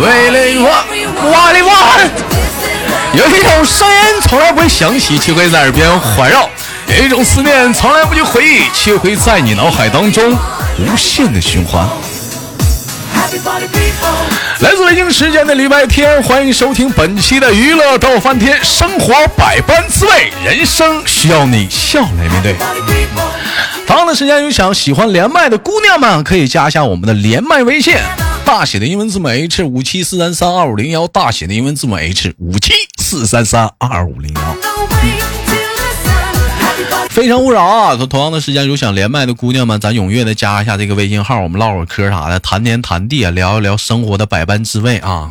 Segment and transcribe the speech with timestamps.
[0.00, 0.68] 为了我，
[1.30, 1.72] 哇里哇！
[3.14, 6.42] 有一种声音从来不会响起，却会在耳边环绕；
[6.86, 10.36] 有一种思念从来不去回忆，却会在你脑海当中
[10.78, 11.88] 无限的循环。
[14.60, 22.54] 来自北京时间的礼拜天，欢迎收听本期的娱乐逗翻天，生活百般滋味，人生需要你笑来面对。
[23.86, 27.94] 同样的时间，有想喜欢连麦的姑娘们，可以加一下我们的连麦微信，
[28.46, 32.72] 大写的英文字母 H 五七四三三二五零幺，大写的英文字母 H 五七
[33.02, 34.40] 四三三二五零幺。
[37.10, 37.96] 非诚勿扰啊！
[38.08, 45.28] 同样的时间，有想连麦的姑娘们，咱踊跃的加一下这个微信号，我们唠会嗑啥的，谈天谈地啊，聊一聊生活的百般滋味啊！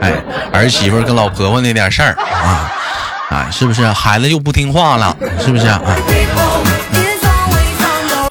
[0.00, 0.12] 哎，
[0.52, 2.72] 儿媳妇跟老婆婆那点事儿啊，
[3.30, 3.84] 哎，是不是？
[3.88, 5.66] 孩子又不听话了，是不是？
[5.66, 5.82] 啊？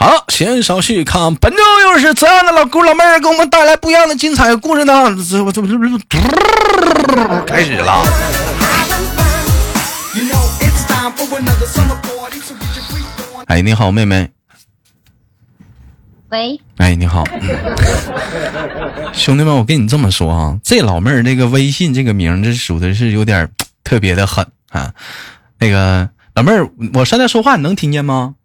[0.03, 5.15] 好，闲言少叙，看本周又是怎样的老姑老妹儿给我们带来不一样的精彩故事呢？
[5.29, 5.77] 这我这这这
[7.47, 8.03] 开始了。
[13.45, 14.29] 哎，你好，妹妹。
[16.31, 16.59] 喂。
[16.79, 17.23] 哎，你好。
[19.13, 23.49] 兄弟们，我跟你这么说啊，这老妹儿那个微信这个名，这属的是有点
[23.85, 24.93] 特别的狠啊。
[25.59, 28.35] 那个老妹儿，我现在说话你能听见吗？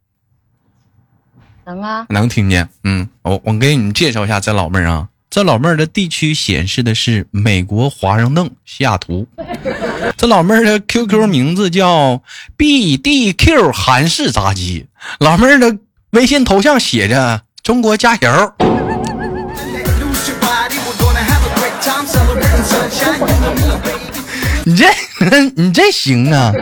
[1.68, 2.06] 能啊。
[2.08, 2.66] 能听见。
[2.84, 5.08] 嗯，我我给你们介绍一下这老妹儿啊。
[5.30, 9.26] 这老妹儿的地区显示的是美国华盛顿西雅图。
[10.16, 12.20] 这老妹儿的 QQ 名字叫
[12.56, 14.86] BDQ 韩式炸鸡，
[15.20, 15.76] 老妹儿的
[16.10, 18.52] 微信头像写着“中国加油”。
[24.64, 24.86] 你这
[25.56, 26.52] 你这行啊？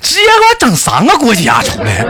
[0.00, 2.04] 直接给我整三个国家出来。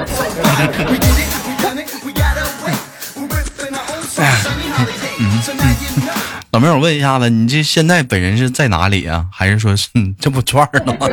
[6.52, 9.26] 老妹儿，我问一下子，你这现在本人是在哪里啊？
[9.30, 9.88] 还是说是
[10.18, 11.06] 这不串儿了吗？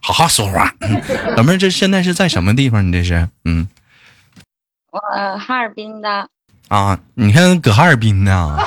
[0.00, 0.70] 好好说话。
[1.36, 2.86] 老妹儿，这现在是在什么地方？
[2.86, 3.28] 你这是？
[3.46, 3.66] 嗯，
[4.90, 5.00] 我
[5.38, 6.28] 哈尔滨的。
[6.68, 8.58] 啊，你看搁哈尔滨呢。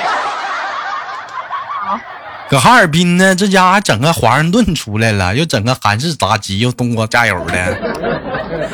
[2.51, 7.77] 搁哈尔滨呢，这家还整个华盛顿出来了，又整个韩式炸鸡，又冬瓜加油的。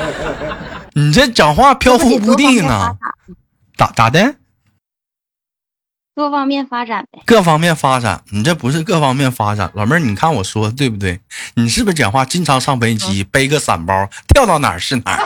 [0.96, 2.96] 你这讲话飘忽不定啊？
[3.78, 4.34] 咋咋的？
[6.16, 11.20] 多方面发展呗，各方面发展，你这不是各方面发展，老妹儿，你看我说的对不对？
[11.54, 15.24] 你是不是讲话经常上飞机，背个伞包，跳到哪儿是哪儿？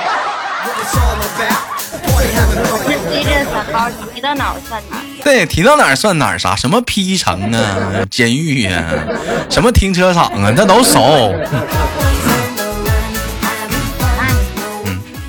[3.09, 5.01] 背着伞包提到哪儿算哪儿？
[5.23, 6.39] 对，提到哪儿算哪儿？
[6.39, 6.55] 啥？
[6.55, 8.85] 什么 P 城啊，监狱呀，
[9.49, 11.33] 什么停车场啊，这都熟。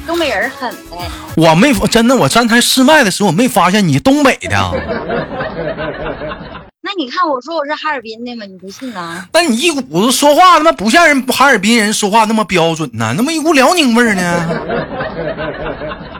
[0.07, 0.99] 东北人狠呗！
[1.37, 4.57] 我没真的，我站台试麦的时候，我没发现你东北的。
[6.85, 8.45] 那你看我说我是哈尔滨的吗？
[8.45, 9.27] 你不信啊？
[9.33, 14.49] 那你一股子说话他妈不像人哈尔滨人说话那么标准呢，那么一股辽宁味儿呢？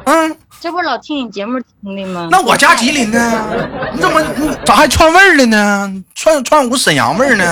[0.05, 2.29] 嗯，这不是老听你节目听的吗？
[2.31, 3.45] 那我家吉林呢？
[3.93, 6.05] 你怎么你咋还串味儿了呢？
[6.15, 7.45] 串串股沈阳味儿呢？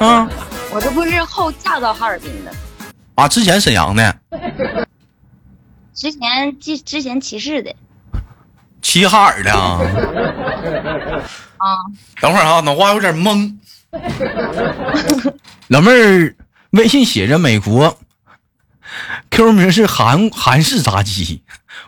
[0.00, 0.28] 啊，
[0.70, 2.52] 我这不是后嫁到哈尔滨的
[3.14, 4.16] 啊，之前沈阳的。
[5.94, 7.74] 之前之之前骑士的，
[8.80, 9.80] 齐哈尔的啊。
[11.58, 11.76] 啊，
[12.20, 13.54] 等会儿啊，脑瓜有点懵。
[15.68, 16.34] 老妹儿，
[16.70, 17.94] 微信写着美国
[19.30, 21.42] ，Q 名是韩韩式炸鸡，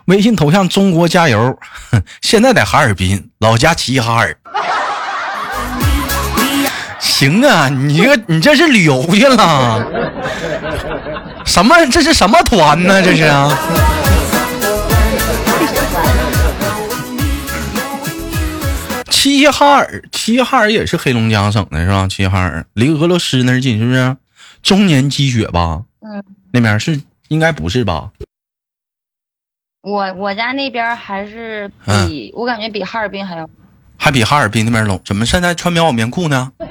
[0.05, 1.57] 微信头像中国加油。
[2.21, 4.37] 现在在哈尔滨，老家齐齐哈尔。
[6.99, 9.85] 行啊，你这你这是旅游去了？
[11.45, 11.85] 什么？
[11.91, 13.01] 这是什么团呢？
[13.01, 13.57] 这是啊？
[19.09, 22.07] 齐齐哈尔，齐齐哈尔也是黑龙江省的是吧？
[22.09, 24.17] 齐齐哈尔离俄罗斯那儿近，是不是？
[24.61, 25.81] 终年积雪吧？
[26.53, 28.09] 嗯，那边是应该不是吧？
[29.81, 31.69] 我我家那边还是
[32.07, 33.49] 比我感觉比哈尔滨还要，
[33.97, 34.97] 还比哈尔滨那边冷。
[35.03, 36.51] 怎么现在穿棉袄棉裤呢？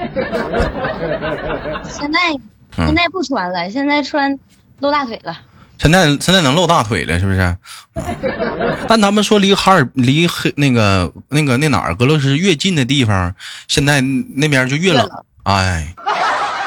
[1.90, 2.18] 现在
[2.76, 4.38] 现在不穿了，现在穿
[4.78, 5.36] 露大腿了。
[5.78, 7.56] 现在现在能露大腿了，是不是？
[8.88, 13.34] 但他们说离哈尔离黑那个那个那哪儿俄罗斯越近的地方，
[13.66, 15.08] 现在那边就越冷。
[15.42, 15.92] 哎，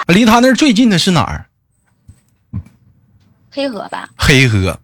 [0.07, 1.45] 离他那儿最近的是哪儿？
[3.55, 4.09] 黑河吧。
[4.17, 4.77] 黑河。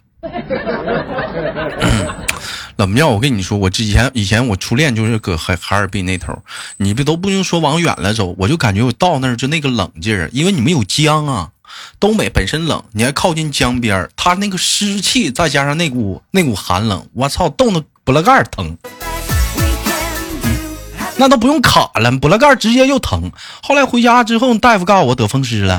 [2.77, 6.41] 老庙，我跟你说，我之前以前我初恋就是搁哈哈尔滨那头，
[6.77, 11.50] 你不都不用说往远了走，我就感觉我到那儿就那个冷劲儿，因为你们有江啊。
[12.00, 18.77] 东北本身冷，你还靠近江边儿，它那个湿气再加上那股那股寒冷，我操，冻得脖子盖疼。
[21.17, 23.31] 那都不用卡了，补了盖直接就疼。
[23.62, 25.77] 后来回家之后，大夫告诉我得风湿了。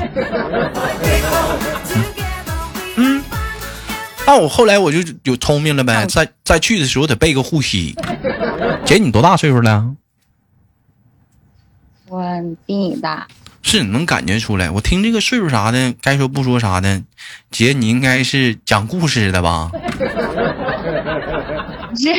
[4.25, 7.95] 嗯，那我后来我就有聪明了呗，再再去的时候得备个护膝。
[8.85, 9.95] 姐，你多大岁数了？
[12.07, 12.23] 我
[12.65, 13.27] 比你大。
[13.61, 17.01] 是能感觉出来，我听这个岁数啥的，该说不说啥的。
[17.49, 19.71] 姐，你应该是讲故事的吧？
[21.95, 22.09] 是。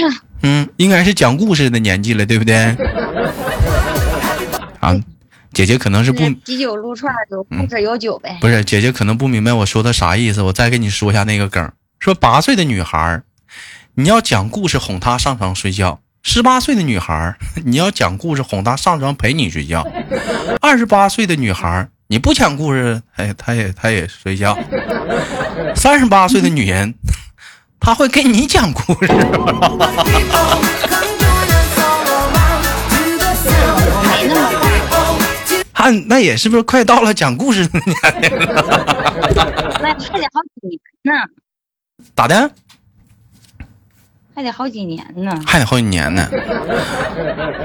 [0.42, 2.56] 嗯，应该是讲故事的年纪了，对不对？
[4.80, 4.94] 啊，
[5.52, 6.28] 姐姐可能是不。
[6.44, 8.38] 啤酒撸串有故事有酒呗。
[8.40, 11.70] 不是，姐姐可能不明白我说的啥意思，我再给你说一下那个梗。
[12.04, 13.22] 说八岁的女孩，
[13.94, 16.02] 你要讲故事哄她上床睡觉。
[16.22, 17.34] 十八岁的女孩，
[17.64, 19.80] 你要讲故事哄她上床陪你睡觉；
[20.60, 24.54] 二十八岁的女孩，你不讲故事，哎，她也她也睡觉；
[25.74, 26.94] 三十八岁的女人，
[27.80, 29.10] 她会跟你讲故事。
[35.72, 38.46] 啊，那也是不是快到了讲故事的年龄了？
[39.80, 41.12] 那还得好几年呢。
[42.16, 42.50] 咋的？
[44.34, 46.28] 还得好几年呢，还得好几年呢。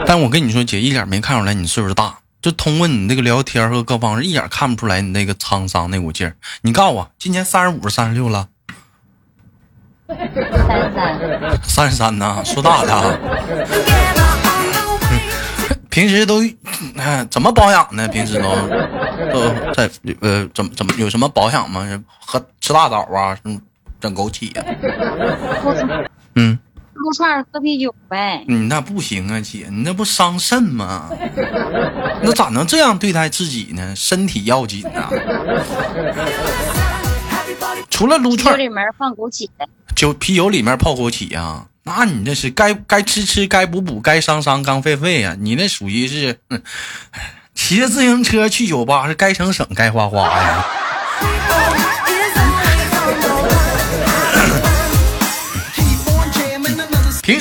[0.06, 6.36] 但我跟你说，姐一点没看出来你岁数大，就通过你那个聊天和各方面，一点看不出来你那个沧桑那股劲儿。
[6.62, 8.50] 你告诉我，今年三十五、三十六了？
[10.08, 10.42] 三十
[10.94, 11.60] 三。
[11.64, 12.44] 三十三呢？
[12.46, 13.20] 说大了。
[15.90, 16.44] 平时都
[16.98, 18.08] 哎怎么保养呢？
[18.10, 18.50] 平时都
[19.34, 19.90] 都在
[20.22, 22.04] 呃怎么怎么有什么保养吗？
[22.20, 23.36] 喝吃大枣啊，
[24.00, 24.64] 整枸杞呀？
[26.36, 26.58] 嗯，
[26.94, 28.44] 撸串喝啤酒呗。
[28.48, 31.10] 你那不行啊，姐，你那不伤肾吗？
[32.24, 33.94] 那咋能这样对待自己呢？
[33.96, 35.10] 身体要紧呐。
[37.90, 39.50] 除了撸串，酒里面放枸杞。
[39.96, 41.66] 酒啤酒里面泡枸杞啊？
[41.84, 45.36] 那你这是该该吃吃，该补补，该伤伤，刚废废呀？
[45.40, 46.40] 你那属于是，
[47.56, 50.66] 骑着自行车去酒吧是该省省，该花花呀。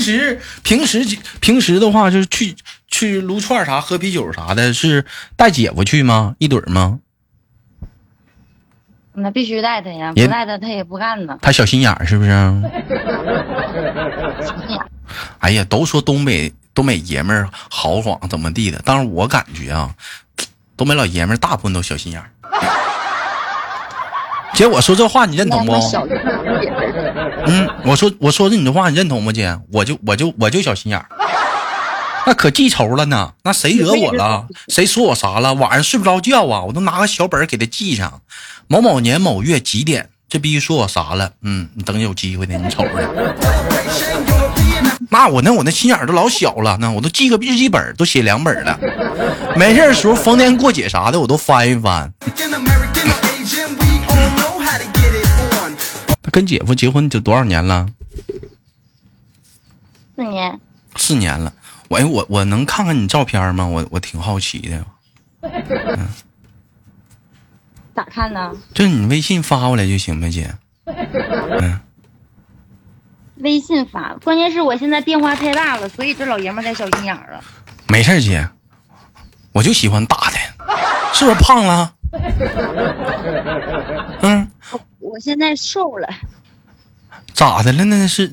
[0.09, 1.05] 时平时
[1.41, 2.57] 平时的话，就是去
[2.89, 5.05] 去撸串啥、喝啤酒啥的，是
[5.37, 6.35] 带姐夫去吗？
[6.39, 7.01] 一对吗？
[9.13, 11.39] 那必须带他呀，不带他他也不干呢。
[11.43, 12.31] 他小心眼儿是不是？
[15.41, 19.93] 哎呀，都说东北东北爷们儿豪爽怎么地的，但是我感觉啊，
[20.77, 22.31] 东北老爷们儿大部分都小心眼儿。
[24.59, 25.73] 姐，我说这话你认同不？
[27.47, 29.57] 嗯，我说我说的你这话你认同不，姐？
[29.73, 31.07] 我就我就我就小心眼儿，
[32.27, 33.35] 那可记仇了呢。
[33.45, 34.49] 那谁惹我了？
[34.67, 35.55] 谁说我啥了？
[35.55, 38.21] 晚上睡不着觉啊，我都拿个小本给他记上。
[38.67, 40.09] 某某年某月几点？
[40.29, 41.31] 这逼说我啥了？
[41.43, 43.37] 嗯，你等有机会的，你瞅着。
[45.09, 48.77] 那我那我那心眼都老小了，那我都记个日记本，都写两本了。
[49.55, 52.13] 没事的时候逢年过节啥的，我都翻一翻。
[56.31, 57.89] 跟姐夫结婚就多少年了？
[60.17, 60.61] 四年。
[60.97, 61.53] 四年了，
[61.89, 63.65] 我我我能看看你照片吗？
[63.67, 64.85] 我我挺好奇的。
[65.43, 66.09] 嗯。
[67.95, 68.53] 咋看呢？
[68.75, 70.55] 就你微信发过来就行呗，姐。
[70.87, 71.81] 嗯。
[73.37, 77.41] 微信发，关键是我现在变化太大了，所以这老爷们儿才小心眼儿啊。
[77.87, 78.49] 没事，姐，
[79.53, 80.37] 我就喜欢大的，
[81.15, 81.95] 是不是胖了？
[84.23, 84.48] 嗯。
[85.09, 86.07] 我现在瘦了，
[87.33, 88.07] 咋的了呢？
[88.07, 88.31] 是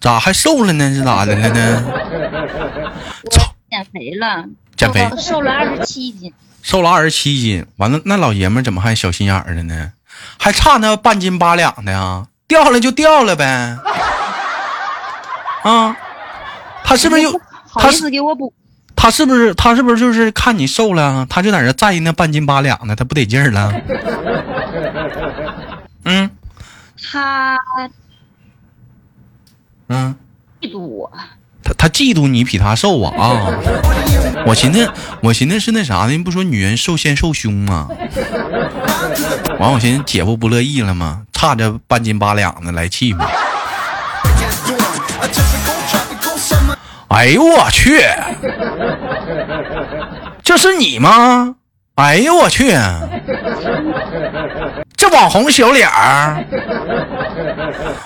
[0.00, 0.92] 咋还瘦了呢？
[0.92, 1.84] 是咋的了呢？
[3.30, 3.54] 操！
[3.70, 4.44] 减肥了，
[4.76, 7.64] 减肥瘦了二十七斤，瘦了二十七斤。
[7.76, 9.92] 完了，那老爷们怎么还小心眼儿的呢？
[10.38, 12.26] 还差那半斤八两的啊？
[12.48, 13.76] 掉了就掉了呗。
[15.62, 15.96] 啊，
[16.84, 17.40] 他是不是又？
[17.74, 18.52] 他是给我补？
[18.96, 19.54] 他是不是？
[19.54, 23.72] 他是不是就是看你瘦了，他就在那在意那半斤八两的，他不得劲儿了？
[26.08, 26.30] 嗯，
[27.10, 27.58] 他，
[29.88, 30.14] 嗯，
[30.60, 31.10] 嫉妒我。
[31.64, 33.50] 他他嫉妒你比他瘦啊啊！
[34.46, 34.88] 我寻思
[35.20, 36.16] 我寻思是那啥呢？
[36.18, 37.88] 不说女人瘦先瘦胸吗？
[39.58, 41.22] 完我寻思姐夫不乐意了吗？
[41.32, 43.26] 差这半斤八两的来气吗？
[47.08, 48.00] 哎呦我去！
[50.44, 51.56] 这是你吗？
[51.96, 52.70] 哎呦我去！
[55.08, 56.44] 网红小脸儿，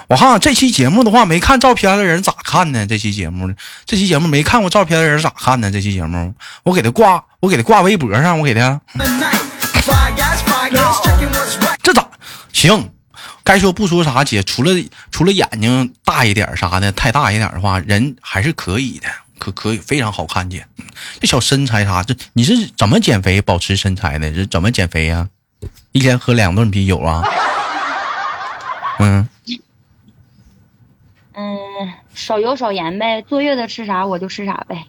[0.09, 2.87] 我看看这期节目的话，没看照片的人咋看呢？
[2.87, 3.53] 这期节目，
[3.85, 5.71] 这期节目没看过照片的人咋看呢？
[5.71, 8.81] 这期节目，我给他挂，我给他挂微博上，我给他。
[11.83, 12.07] 这咋
[12.53, 12.91] 行？
[13.43, 14.73] 该说不说啥，姐，除了
[15.11, 19.09] 除了眼睛大一点啥的，太大一点的话，人还是可以的。
[19.39, 20.67] 可可以非常好看姐。
[21.19, 24.35] 这小身材啥，这你是怎么减肥保持身材的？
[24.35, 25.29] 是怎么减肥呀？
[25.93, 27.23] 一天喝两顿啤酒啊？
[29.01, 29.27] 嗯
[31.35, 31.59] 嗯，
[32.15, 34.85] 少油少盐呗，坐月子吃啥我就吃啥呗。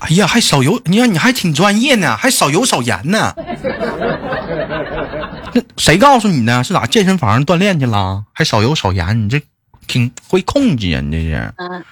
[0.00, 3.32] 哎呀，还少油，你看你还挺专业呢，还少油少盐呢。
[5.54, 6.62] 那谁告诉你呢？
[6.64, 8.24] 是咋健身房锻炼去了？
[8.32, 9.24] 还少油少盐？
[9.24, 9.40] 你这
[9.86, 11.00] 挺会控制啊！
[11.00, 11.52] 你这是？
[11.56, 11.84] 嗯。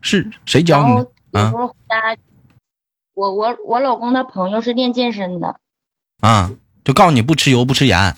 [0.00, 0.94] 是谁教你
[1.32, 1.44] 的？
[1.44, 2.16] 有时候回家，
[3.14, 5.56] 我我我老公他朋友是练健身的。
[6.20, 6.50] 啊，
[6.88, 8.16] 就告诉你不吃油不吃盐。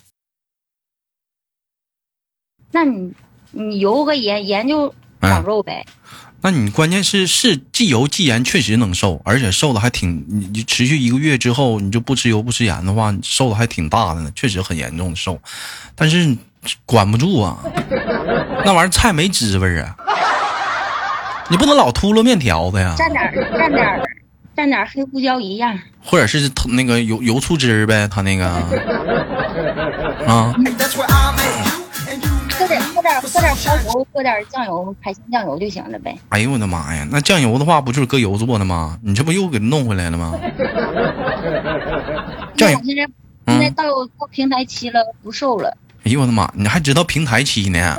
[2.71, 3.13] 那你
[3.51, 5.85] 你油和盐盐就长肉呗。
[6.41, 10.25] 那你关键是是忌油忌盐，确实能瘦，而且瘦的还挺。
[10.29, 15.37] 你你持续一个月之后，你就不吃油不吃盐的话，瘦的还挺大的呢，确实很严重的瘦。
[15.97, 16.37] 但是
[16.87, 17.59] 管不住啊，
[18.65, 19.97] 那玩意儿菜没滋味啊。
[21.51, 22.95] 你不能老秃噜面条子呀。
[22.97, 23.21] 蘸点
[23.53, 24.01] 蘸点
[24.61, 25.79] 蘸点黑胡椒一样。
[26.03, 28.47] 或者是那个油油醋汁呗，他那个
[30.27, 30.55] 啊。
[32.59, 36.15] 喝点喝点喝点蚝油，喝点酱油，海鲜酱油就行了呗。
[36.29, 38.99] 哎呦我的妈呀，那酱油的话不就是搁油做的吗？
[39.03, 40.35] 你这不又给弄回来了吗？
[42.57, 43.09] 酱油现在
[43.47, 43.85] 现在到
[44.19, 45.75] 到平台期了，不瘦了。
[46.05, 47.97] 哎呦我的妈，你还知道平台期呢？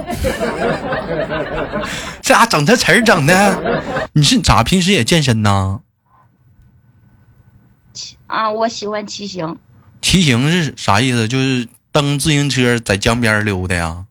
[2.22, 3.84] 这咋整这词儿整的？
[4.14, 5.80] 你是咋平时也健身呢？
[8.32, 9.58] 啊，我喜欢骑行。
[10.02, 11.28] 骑行是啥意思？
[11.28, 14.06] 就是蹬自行车在江边溜达呀？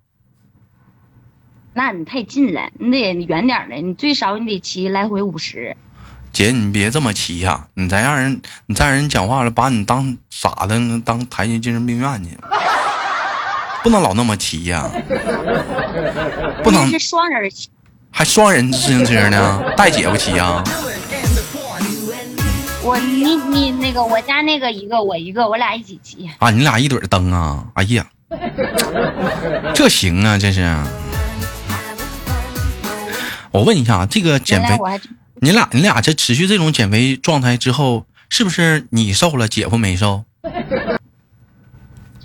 [1.73, 3.77] 那你太近了，你得远点的。
[3.77, 5.75] 你最少你得骑来回五十。
[6.33, 7.69] 姐，你别这么骑呀！
[7.75, 12.37] 你再让人，你再让人讲话了，把你当傻的，当抬进精神病院去。
[13.83, 14.91] 不能老那么骑呀！
[16.63, 17.71] 不能是双人骑，
[18.11, 19.63] 还双人自行车呢？
[19.77, 20.63] 带姐夫骑呀？
[22.83, 26.31] 我你你那个我家那个一个我一个，我俩一起骑。
[26.39, 27.67] 啊，你俩一对蹬啊？
[27.75, 28.07] 哎呀，
[29.75, 30.77] 这行啊，这是。
[33.51, 34.79] 我问一下啊，这个减肥，
[35.43, 40.25] 你俩你俩这持续这种减肥状态之后，是不是你瘦了，姐夫没瘦？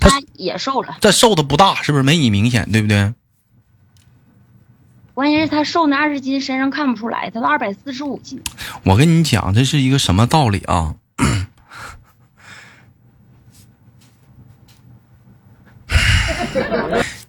[0.00, 3.12] 他也瘦了，这瘦的不大，是不是没你明显，对不对？
[5.16, 8.38] 关键是他瘦那二十斤，身上看不出来，他都二百四十五斤。
[8.84, 10.96] 我跟你讲，这是一个什么道理啊？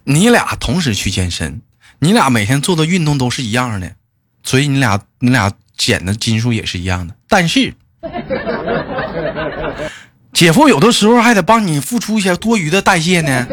[0.03, 1.61] 你俩同时去健身。
[1.99, 3.93] 你俩每天做的运动都是一样的，
[4.43, 7.15] 所以你俩你俩减的斤数也是一样的。
[7.29, 7.73] 但是，
[10.33, 13.47] 姐夫有的时候还得帮你付出一些多余的代谢呢。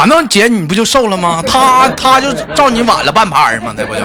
[0.00, 1.42] 完了，姐你不就瘦了吗？
[1.46, 3.74] 他他就照你晚了半拍嘛？
[3.76, 4.00] 那不就？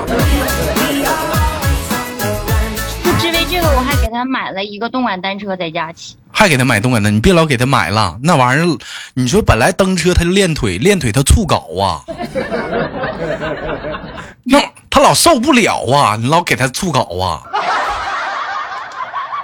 [3.47, 6.17] 这个我还给他买了一个动感单车，在家骑。
[6.33, 8.77] 还给他买动感单，你别老给他买了，那玩意儿，
[9.13, 12.03] 你说本来蹬车他就练腿，练腿他促搞啊，
[14.43, 14.59] 那
[14.89, 17.39] 他老受不了啊，你老给他促搞啊，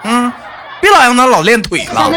[0.04, 0.34] 嗯，
[0.82, 2.12] 别老让他老练腿了。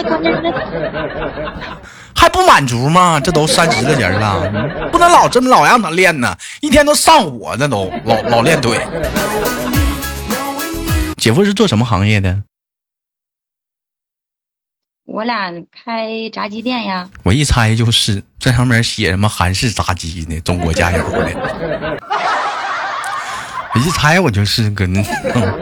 [2.24, 3.20] 还不满足吗？
[3.20, 8.80] 这都三十个人了，不能老这么老让他练呢，一天都上火，那都老老练腿。
[11.18, 12.42] 姐夫是做什么行业的？
[15.04, 17.06] 我俩开炸鸡店呀。
[17.24, 20.40] 我一猜就是这上面写什么韩式炸鸡呢？
[20.40, 21.98] 中国加油的。
[23.74, 24.94] 我一猜我就是跟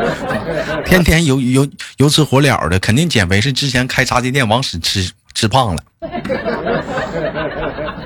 [0.87, 1.67] 天天油油
[1.97, 5.83] 油吃火燎的，肯定减肥是之前开炸鸡店往死吃吃胖了，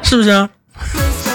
[0.03, 0.49] 是不是？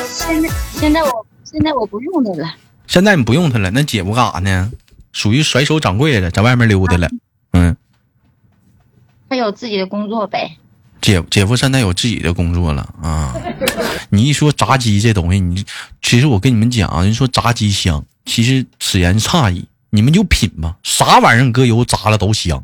[0.08, 2.54] 现在现在我现在我不用它了。
[2.88, 4.72] 现在你不用它了，那姐夫干啥呢？
[5.12, 7.10] 属于甩手掌柜的，在外面溜达了。
[7.54, 7.76] 嗯，
[9.30, 10.58] 他有自己的工作呗。
[11.02, 13.36] 姐姐夫现在有自己的工作了啊！
[14.10, 15.66] 你一说炸鸡这东西，你
[16.02, 19.68] 其实我跟你们讲啊，人说炸鸡香，其实此言差矣。
[19.90, 22.64] 你们就品吧，啥玩意儿搁油炸了都香。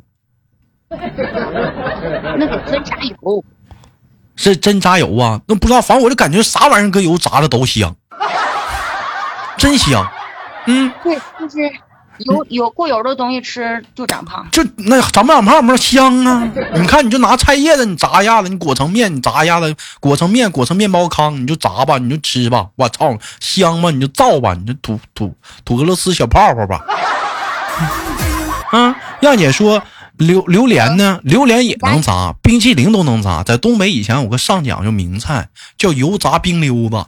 [2.37, 3.43] 那得真炸油。
[4.35, 5.41] 是真炸油啊？
[5.47, 7.95] 那不知道，反正我就感觉啥玩意儿搁油炸的都香，
[9.57, 10.07] 真香。
[10.65, 11.57] 嗯，对，就是。
[12.21, 16.51] 油有过油的东西吃就长胖，就那长不长胖不香啊！
[16.73, 22.69] 你看，你就拿菜叶子，你炸一下子，你裹成面，你炸一下子，裹成面，裹成面包糠，你就炸吧，你就吃吧。
[22.75, 23.91] 我操，香吗？
[23.91, 25.31] 你就造吧，你就吐吐
[25.63, 26.83] 吐俄罗斯小泡泡吧。
[28.73, 29.79] 嗯，让姐说
[30.17, 31.19] 榴榴莲呢？
[31.23, 33.43] 榴莲也能炸，冰淇淋都能炸。
[33.43, 35.47] 在东北以前有个上讲究名菜，
[35.77, 37.05] 叫油炸冰溜子。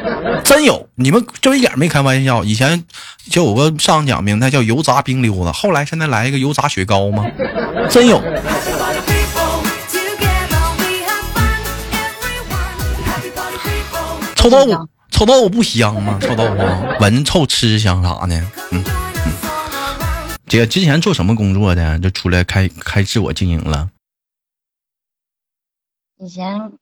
[0.44, 2.44] 真有，你们就一点没开玩笑。
[2.44, 2.84] 以前
[3.30, 7.24] 就有个上讲名，菜叫油炸冰溜子，后来现在来一个油炸雪糕吗？
[7.88, 8.22] 真有。
[14.34, 16.18] 臭豆腐，臭豆腐不香吗？
[16.20, 16.56] 臭豆腐
[17.00, 18.34] 闻臭吃香啥的。
[18.70, 18.99] 嗯嗯。
[20.50, 21.96] 姐之前做什么工作的？
[22.00, 23.88] 就出来开开自我经营了。
[26.18, 26.72] 以前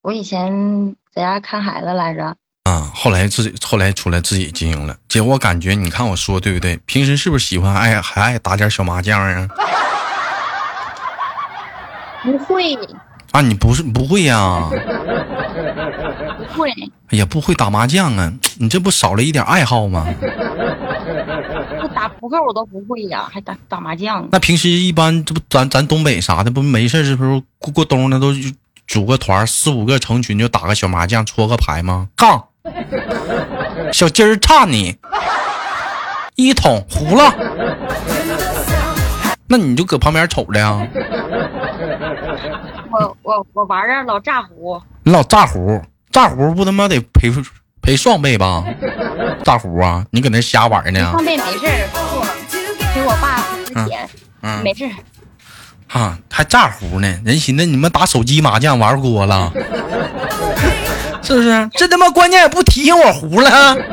[0.00, 2.34] 我以前在家看孩子来着。
[2.64, 4.96] 啊，后来自己后来出来自己经营了。
[5.06, 6.78] 姐，我感觉你看我说对不对？
[6.86, 9.46] 平时是不是喜欢爱还爱打点小麻将啊？
[12.24, 12.74] 不会。
[13.32, 14.64] 啊，你不是不会呀？
[16.38, 16.70] 不会。
[17.08, 18.32] 哎呀，不会打麻将啊？
[18.56, 20.06] 你这不少了一点爱好吗？
[22.00, 24.26] 不打扑克我都不会呀，还打打麻将？
[24.32, 28.32] 那平时一般这不咱咱东北啥的不没事的时候过过冬呢都
[28.86, 32.08] 组个团四五个成群就打个小麻将搓个牌吗？
[32.16, 32.44] 杠，
[33.92, 34.96] 小鸡儿差你
[36.36, 37.34] 一桶糊了，
[39.46, 40.86] 那你就搁旁边瞅着呀。
[42.92, 44.80] 我我我玩儿啊，老炸胡。
[45.04, 45.80] 你老炸胡，
[46.10, 47.30] 炸胡不他妈得赔
[47.80, 48.64] 赔双倍吧？
[49.44, 51.12] 炸胡啊，你搁那瞎玩呢？
[51.12, 51.88] 方便没事儿，
[52.94, 54.08] 给我爸付钱，
[54.42, 54.90] 嗯，没事儿。
[55.98, 57.20] 啊，还炸胡呢？
[57.24, 59.52] 人寻思你们打手机麻将玩过了，
[61.22, 61.70] 是不是？
[61.74, 63.76] 这他妈关键也不提醒我胡了。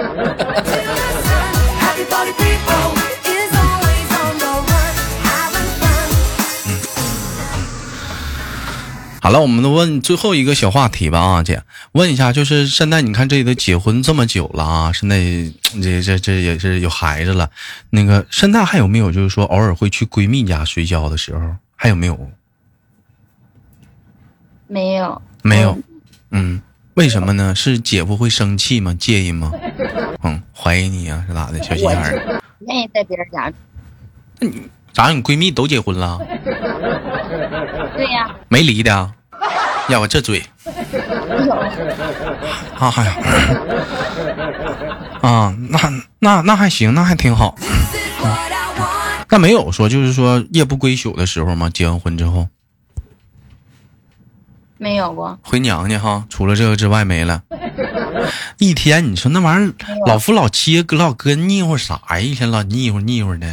[9.20, 11.62] 好了，我们都问最后一个小话题吧啊，姐，
[11.94, 15.18] 问一下，就是现在你看这都结婚这么久了啊，现在
[15.82, 17.50] 这这这也是有孩子了，
[17.90, 22.18] 那个现在还有没有就是说偶尔会去闺蜜家睡觉的时候，还有没有？
[24.68, 25.78] 没有，没有，
[26.32, 26.62] 嗯，
[26.94, 27.56] 为什么呢？
[27.56, 28.94] 是姐夫会生气吗？
[28.94, 29.52] 介意吗？
[30.24, 31.62] 嗯，怀疑你啊，是咋的？
[31.64, 33.52] 小心眼儿，愿意在别人家。
[34.40, 34.62] 那你
[34.94, 35.10] 咋？
[35.12, 36.20] 你闺蜜都结婚了？
[37.96, 38.36] 对呀。
[38.50, 39.14] 没离的。
[39.90, 40.44] 要我这嘴，
[42.78, 43.18] 啊呀
[45.22, 45.80] 啊那
[46.20, 47.56] 那那还行，那还挺好。
[49.30, 51.70] 那没有说就是说夜不归宿的时候吗？
[51.74, 52.48] 结完婚之后
[54.78, 55.38] 没有过。
[55.42, 57.44] 回娘家哈，除了这个之外没了。
[58.60, 59.74] 一天你说那玩意儿
[60.06, 62.20] 老夫老妻搁老哥腻乎啥呀？
[62.20, 63.48] 一天老腻乎腻乎的。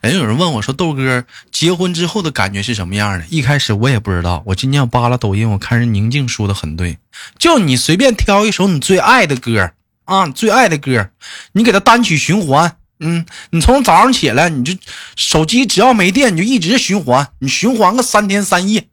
[0.00, 4.42] 人有人问我说：“豆哥，结婚之后的感觉是什么样的？”一开始我也不知道。
[4.46, 6.98] 我今天我扒拉抖音，我看人宁静说的很对，
[7.38, 9.70] 就你随便挑一首你最爱的歌
[10.04, 11.10] 啊，最爱的歌，
[11.52, 12.76] 你给他单曲循环。
[13.02, 14.74] 嗯，你从早上起来，你就
[15.16, 18.84] 手机只要没电，你就一直循环，你循环个三天三夜。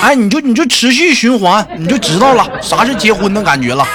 [0.00, 3.86] 哎，你就你就持续循环，你就知道了啥是结婚的感觉了。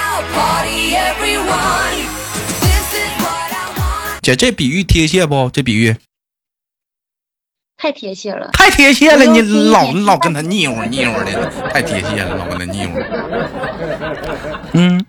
[4.30, 5.50] 姐，这比喻贴切不？
[5.50, 5.96] 这比喻
[7.76, 9.24] 太贴切了，太贴切了！
[9.24, 9.40] 你
[9.70, 12.98] 老老跟他腻乎腻乎的，太贴切了，老跟他腻乎。
[14.74, 15.04] 嗯，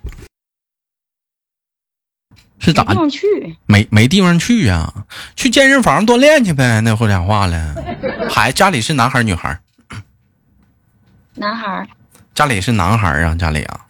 [2.60, 2.84] 是咋？
[3.10, 3.58] 去？
[3.66, 4.92] 没没地方去呀？
[5.36, 6.82] 去健身房锻炼去呗。
[6.82, 7.76] 那会讲话了。
[8.30, 9.60] 孩家里是男孩女孩？
[11.36, 11.88] 男孩。
[12.34, 13.36] 家里是男孩啊？
[13.36, 13.86] 家里啊？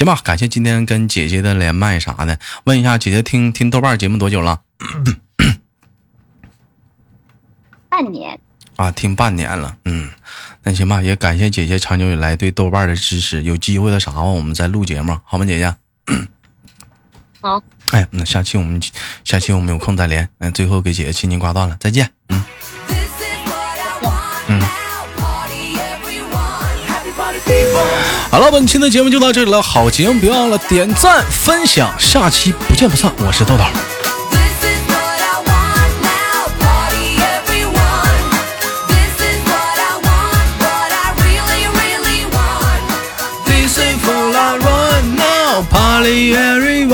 [0.00, 2.38] 行吧，感谢今天跟姐姐的连麦啥的。
[2.64, 4.62] 问一下，姐姐听听豆瓣节目多久了？
[7.90, 8.40] 半年
[8.76, 9.76] 啊，听半年了。
[9.84, 10.08] 嗯，
[10.62, 13.42] 那行吧，也感谢姐姐长久以来对豆瓣的支持。
[13.42, 15.76] 有机会的啥话，我们再录节目，好吗，姐姐？
[17.42, 17.62] 好。
[17.90, 18.80] 哎，那下期我们
[19.22, 20.26] 下期我们有空再连。
[20.38, 22.10] 嗯，最后给姐姐轻轻挂断了，再见。
[22.30, 22.42] 嗯。
[22.88, 22.99] 嗯。
[28.30, 29.62] 好了，本期的节目就到这里了。
[29.62, 33.12] 好节目别忘了点赞分享，下期不见不散。
[33.18, 33.64] 我是豆豆。
[45.68, 46.86] Party every